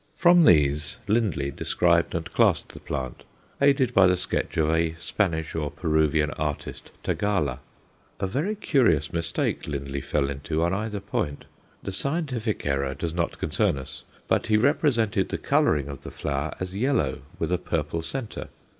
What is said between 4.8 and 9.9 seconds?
Spanish or Peruvian artist, Tagala. A very curious mistake